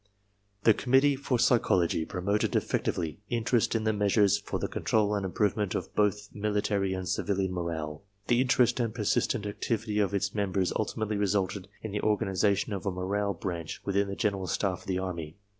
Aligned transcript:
The 0.63 0.73
Committee 0.73 1.15
for 1.15 1.37
Psychology 1.37 2.05
promoted 2.05 2.55
effectively 2.55 3.19
interest^ 3.31 3.75
in 3.75 3.97
measures 3.99 4.39
for 4.39 4.57
the 4.57 4.67
control 4.67 5.13
and 5.13 5.23
improvement 5.23 5.75
of 5.75 5.93
both 5.93 6.29
military 6.33 6.95
and 6.95 7.07
civilian 7.07 7.53
morale. 7.53 8.01
The 8.25 8.41
interest 8.41 8.79
and 8.79 8.95
persistent 8.95 9.45
activity 9.45 9.99
of 9.99 10.15
its 10.15 10.33
members 10.33 10.73
ultimately 10.75 11.17
resulted 11.17 11.67
in 11.83 11.91
the 11.91 12.01
organization 12.01 12.73
of 12.73 12.87
a 12.87 12.91
Morale 12.91 13.35
Branch 13.35 13.79
within 13.85 14.07
the 14.07 14.15
General 14.15 14.47
Staff 14.47 14.79
of 14.81 14.87
the 14.87 14.97
Army. 14.97 15.35